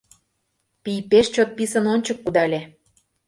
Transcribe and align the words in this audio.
Пий 0.83 0.99
пеш 1.09 1.25
чот 1.33 1.49
писын 1.57 1.85
ончык 1.93 2.17
кудале. 2.21 2.61